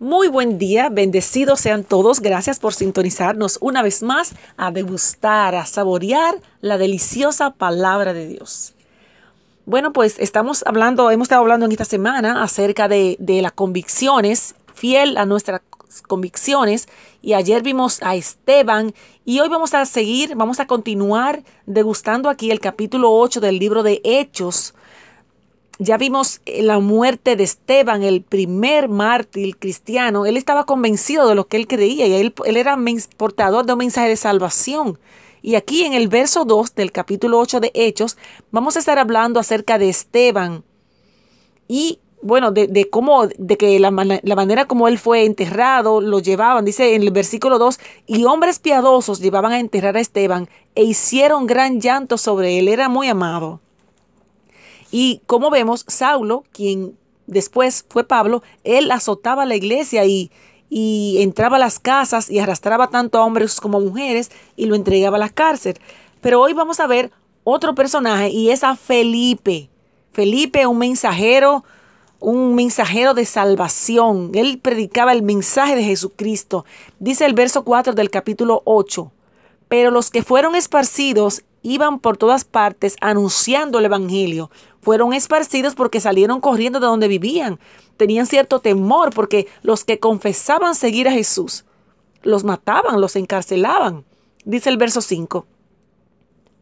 [0.00, 2.20] Muy buen día, bendecidos sean todos.
[2.20, 8.72] Gracias por sintonizarnos una vez más a degustar, a saborear la deliciosa palabra de Dios.
[9.66, 14.54] Bueno, pues estamos hablando, hemos estado hablando en esta semana acerca de, de las convicciones,
[14.72, 15.60] fiel a nuestras
[16.06, 16.88] convicciones.
[17.20, 18.94] Y ayer vimos a Esteban
[19.26, 23.82] y hoy vamos a seguir, vamos a continuar degustando aquí el capítulo 8 del libro
[23.82, 24.72] de Hechos
[25.80, 30.26] ya vimos eh, la muerte de Esteban, el primer mártir cristiano.
[30.26, 32.78] Él estaba convencido de lo que él creía y él, era
[33.16, 34.98] portador de un mensaje de salvación.
[35.40, 38.18] Y aquí en el verso 2 del capítulo 8 de Hechos
[38.50, 40.64] vamos a estar hablando acerca de Esteban
[41.66, 43.90] y bueno, de, cómo, de que la,
[44.22, 48.58] la, manera como él fue enterrado, lo llevaban, dice en el versículo 2, y hombres
[48.58, 53.60] piadosos llevaban a enterrar a Esteban e hicieron gran llanto sobre él, era muy amado.
[54.90, 60.30] Y como vemos, Saulo, quien después fue Pablo, él azotaba la iglesia y,
[60.72, 65.16] entraba a las casas y arrastraba tanto a hombres como a mujeres y lo entregaba
[65.16, 65.76] a la cárcel.
[66.20, 67.10] Pero hoy vamos a ver
[67.42, 69.68] otro personaje y es a Felipe.
[70.12, 71.64] Felipe, un mensajero,
[72.20, 74.30] un mensajero de salvación.
[74.34, 76.64] Él predicaba el mensaje de Jesucristo.
[77.00, 79.10] Dice el verso 4 del capítulo 8.
[79.68, 84.50] Pero los que fueron esparcidos iban por todas partes anunciando el Evangelio
[84.80, 87.58] fueron esparcidos porque salieron corriendo de donde vivían.
[87.96, 91.64] Tenían cierto temor porque los que confesaban seguir a Jesús
[92.22, 94.04] los mataban, los encarcelaban.
[94.44, 95.46] Dice el verso 5.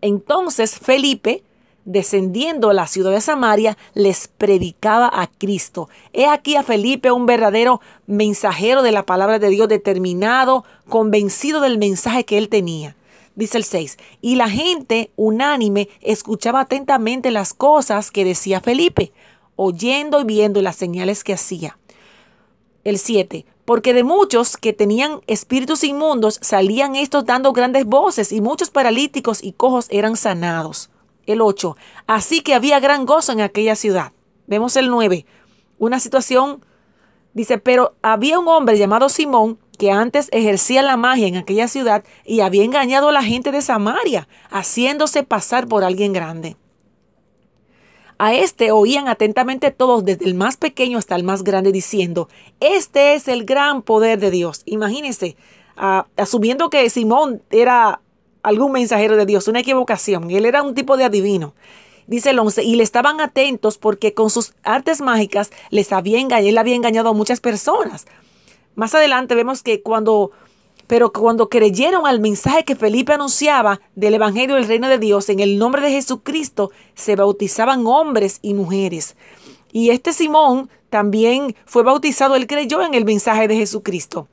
[0.00, 1.42] Entonces Felipe,
[1.84, 5.88] descendiendo a la ciudad de Samaria, les predicaba a Cristo.
[6.12, 11.78] He aquí a Felipe, un verdadero mensajero de la palabra de Dios, determinado, convencido del
[11.78, 12.94] mensaje que él tenía
[13.38, 19.12] dice el 6, y la gente unánime escuchaba atentamente las cosas que decía Felipe,
[19.54, 21.78] oyendo y viendo las señales que hacía.
[22.82, 28.40] El 7, porque de muchos que tenían espíritus inmundos salían estos dando grandes voces y
[28.40, 30.90] muchos paralíticos y cojos eran sanados.
[31.24, 31.76] El 8,
[32.08, 34.12] así que había gran gozo en aquella ciudad.
[34.48, 35.26] Vemos el 9,
[35.78, 36.64] una situación,
[37.34, 42.04] dice, pero había un hombre llamado Simón que antes ejercía la magia en aquella ciudad
[42.26, 46.56] y había engañado a la gente de Samaria, haciéndose pasar por alguien grande.
[48.18, 52.28] A este oían atentamente todos, desde el más pequeño hasta el más grande, diciendo,
[52.58, 54.62] este es el gran poder de Dios.
[54.66, 55.36] Imagínense,
[56.16, 58.00] asumiendo que Simón era
[58.42, 61.54] algún mensajero de Dios, una equivocación, él era un tipo de adivino.
[62.08, 66.48] Dice el 11, y le estaban atentos porque con sus artes mágicas les había engañado,
[66.48, 68.06] él había engañado a muchas personas.
[68.78, 70.30] Más adelante vemos que cuando,
[70.86, 75.40] pero cuando creyeron al mensaje que Felipe anunciaba del Evangelio del Reino de Dios en
[75.40, 79.16] el nombre de Jesucristo, se bautizaban hombres y mujeres.
[79.72, 84.28] Y este Simón también fue bautizado, él creyó en el mensaje de Jesucristo.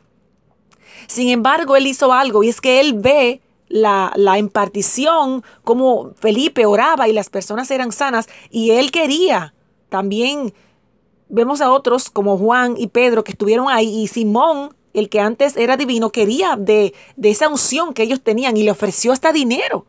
[1.08, 6.68] Sin embargo, él hizo algo y es que él ve la, la, impartición, como Felipe
[6.68, 9.56] oraba y las personas eran sanas y él quería
[9.90, 10.54] también
[11.30, 15.58] vemos a otros como Juan y Pedro que estuvieron ahí y Simón, el que antes
[15.58, 19.86] era divino, quería de, de esa unción que ellos tenían y le ofreció hasta dinero,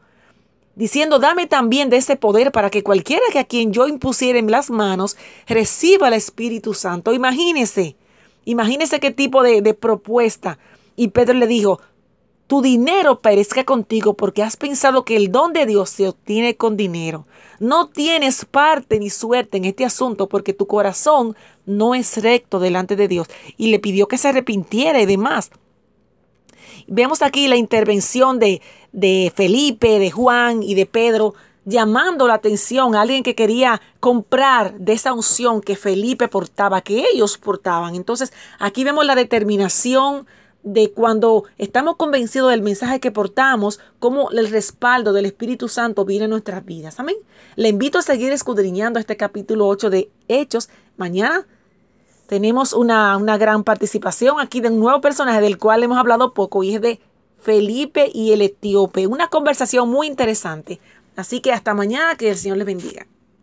[0.74, 4.50] diciendo, dame también de ese poder para que cualquiera que a quien yo impusiera en
[4.50, 5.16] las manos
[5.47, 7.12] reciba el Espíritu Santo.
[7.12, 7.97] Imagínese,
[8.44, 10.58] imagínese qué tipo de, de propuesta.
[10.97, 11.80] Y Pedro le dijo,
[12.47, 16.77] tu dinero perezca contigo porque has pensado que el don de Dios se obtiene con
[16.77, 17.27] dinero.
[17.59, 22.95] No tienes parte ni suerte en este asunto porque tu corazón no es recto delante
[22.95, 23.29] de Dios.
[23.57, 25.51] Y le pidió que se arrepintiera y demás.
[26.87, 31.34] Vemos aquí la intervención de, de Felipe, de Juan y de Pedro
[31.65, 37.05] llamando la atención a alguien que quería comprar de esa unción que Felipe portaba, que
[37.13, 37.97] ellos portaban.
[37.97, 40.27] Entonces aquí vemos la determinación
[40.66, 46.25] de cuando estamos convencidos del mensaje que portamos, cómo el respaldo del Espíritu Santo viene
[46.25, 46.99] a nuestras vidas.
[46.99, 47.15] Amén.
[47.54, 50.69] Le invito a seguir escudriñando este capítulo 8 de Hechos.
[50.97, 51.47] Mañana
[52.27, 56.65] tenemos una, una gran participación aquí de un nuevo personaje del cual hemos hablado poco
[56.65, 57.01] y es de
[57.39, 59.07] Felipe y el etíope.
[59.07, 60.80] Una conversación muy interesante.
[61.15, 63.07] Así que hasta mañana, que el Señor les bendiga.